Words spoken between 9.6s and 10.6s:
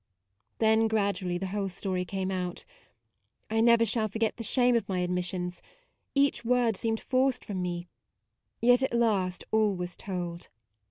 was told.